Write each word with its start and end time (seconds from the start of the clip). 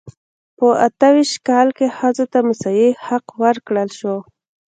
په 0.57 0.67
اته 0.87 1.07
ویشت 1.15 1.37
کال 1.47 1.67
کې 1.77 1.87
ښځو 1.97 2.25
ته 2.31 2.39
مساوي 2.49 2.89
حق 3.05 3.25
ورکړل 3.43 3.89
شو. 3.99 4.15